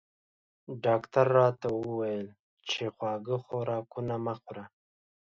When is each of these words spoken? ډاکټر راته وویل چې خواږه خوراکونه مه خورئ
ډاکټر 0.85 1.25
راته 1.39 1.67
وویل 1.81 2.27
چې 2.69 2.83
خواږه 2.95 3.37
خوراکونه 3.45 4.15
مه 4.25 4.33
خورئ 4.41 4.65